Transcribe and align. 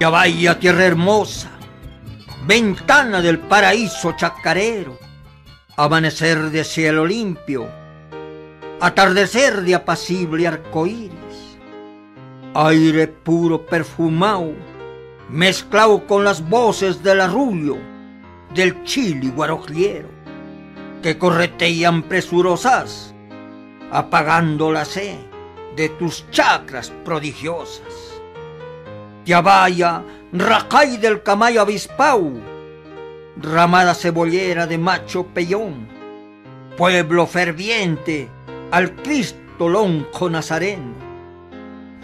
Ya 0.00 0.08
vaya 0.08 0.58
tierra 0.58 0.86
hermosa, 0.86 1.50
ventana 2.46 3.20
del 3.20 3.38
paraíso 3.38 4.12
chacarero, 4.12 4.98
amanecer 5.76 6.50
de 6.50 6.64
cielo 6.64 7.04
limpio, 7.04 7.68
atardecer 8.80 9.60
de 9.60 9.74
apacible 9.74 10.46
arcoíris, 10.46 11.58
aire 12.54 13.08
puro 13.08 13.66
perfumado, 13.66 14.54
mezclado 15.28 16.06
con 16.06 16.24
las 16.24 16.48
voces 16.48 17.02
del 17.02 17.20
arrullo 17.20 17.76
del 18.54 18.82
chili 18.84 19.28
guarojliero, 19.28 20.08
que 21.02 21.18
corretean 21.18 22.04
presurosas, 22.04 23.14
apagando 23.92 24.72
la 24.72 24.86
sed 24.86 25.18
de 25.76 25.90
tus 25.90 26.24
chacras 26.30 26.90
prodigiosas 27.04 28.19
vaya 29.42 30.02
Racay 30.32 30.96
del 30.96 31.22
Camayo 31.22 31.62
Avispau, 31.62 32.32
ramada 33.36 33.94
cebollera 33.94 34.66
de 34.66 34.78
macho 34.78 35.26
pellón, 35.26 35.88
pueblo 36.76 37.26
ferviente 37.26 38.28
al 38.70 38.94
Cristo 38.96 39.68
lonco 39.68 40.30
nazareno, 40.30 40.94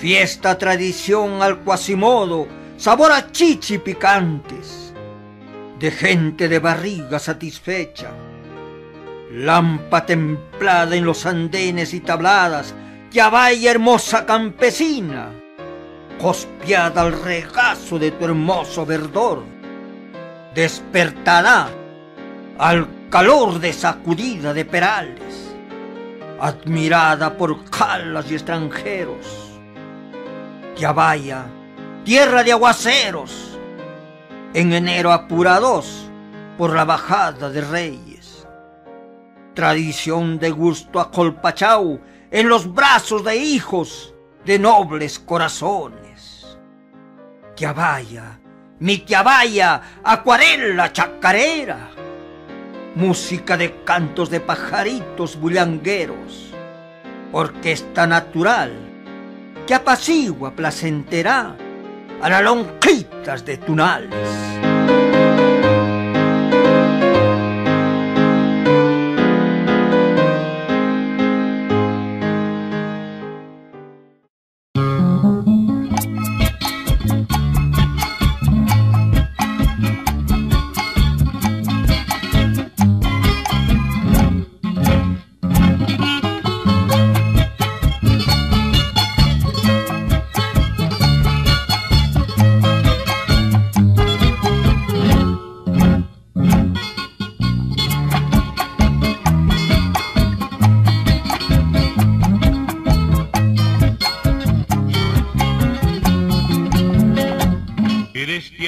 fiesta 0.00 0.58
tradición 0.58 1.42
al 1.42 1.60
cuasimodo, 1.60 2.46
sabor 2.76 3.12
a 3.12 3.30
chichi 3.30 3.78
picantes, 3.78 4.92
de 5.78 5.90
gente 5.90 6.48
de 6.48 6.58
barriga 6.58 7.18
satisfecha, 7.18 8.10
lampa 9.32 10.06
templada 10.06 10.96
en 10.96 11.04
los 11.04 11.24
andenes 11.26 11.94
y 11.94 12.00
tabladas, 12.00 12.74
vaya 13.30 13.70
hermosa 13.70 14.26
campesina, 14.26 15.30
cospiada 16.18 17.02
al 17.02 17.22
regazo 17.22 17.98
de 17.98 18.10
tu 18.10 18.24
hermoso 18.24 18.84
verdor, 18.84 19.44
despertará 20.54 21.68
al 22.58 23.08
calor 23.08 23.60
de 23.60 23.72
sacudida 23.72 24.52
de 24.52 24.64
perales, 24.64 25.54
admirada 26.40 27.36
por 27.36 27.64
calas 27.70 28.30
y 28.30 28.34
extranjeros. 28.34 29.26
Ya 30.76 30.92
vaya, 30.92 31.46
tierra 32.04 32.42
de 32.42 32.52
aguaceros, 32.52 33.58
en 34.54 34.72
enero 34.72 35.12
apurados 35.12 36.10
por 36.56 36.74
la 36.74 36.84
bajada 36.84 37.50
de 37.50 37.60
reyes. 37.60 38.46
Tradición 39.54 40.38
de 40.38 40.50
gusto 40.50 41.00
a 41.00 41.10
colpachau 41.10 42.00
en 42.30 42.48
los 42.48 42.72
brazos 42.72 43.24
de 43.24 43.36
hijos 43.36 44.14
de 44.44 44.58
nobles 44.58 45.18
corazones 45.18 46.07
vaya, 47.66 48.38
mi 48.80 49.04
vaya, 49.24 49.82
acuarela 50.04 50.92
chacarera, 50.92 51.90
música 52.94 53.56
de 53.56 53.82
cantos 53.84 54.30
de 54.30 54.40
pajaritos 54.40 55.38
bullangueros, 55.38 56.52
orquesta 57.32 58.06
natural 58.06 58.72
que 59.66 59.74
apacigua 59.74 60.52
placentera 60.52 61.56
a 62.22 62.28
las 62.28 62.42
lonjitas 62.42 63.44
de 63.44 63.58
tunales. 63.58 64.67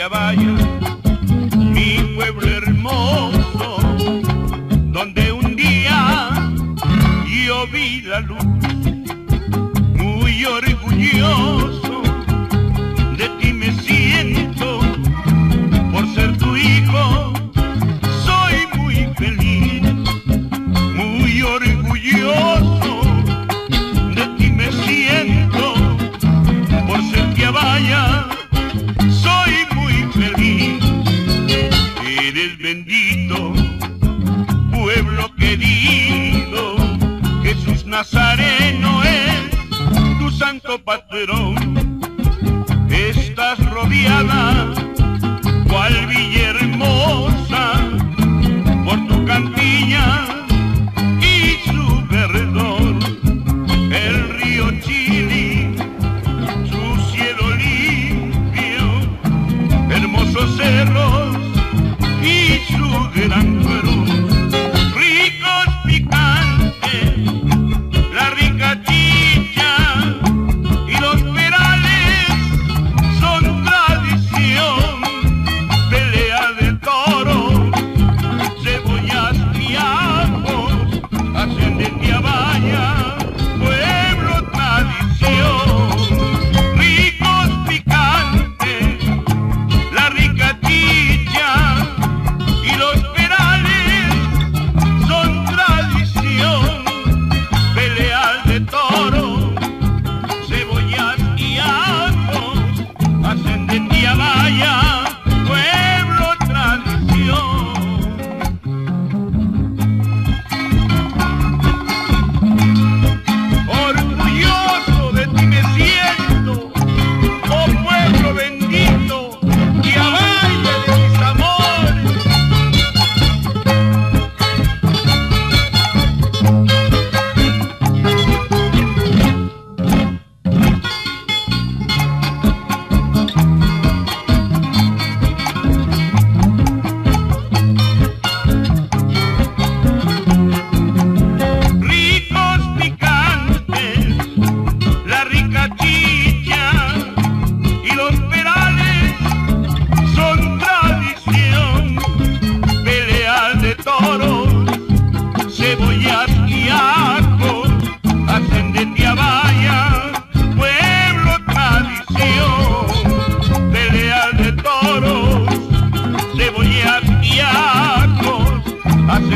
caballo. 0.00 0.59
Nazareno 38.00 39.02
es 39.02 40.18
tu 40.18 40.30
santo 40.30 40.82
patrón. 40.82 42.00
Estás 42.88 43.58
rodeada, 43.70 44.59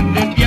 Thank 0.00 0.38
you. 0.38 0.39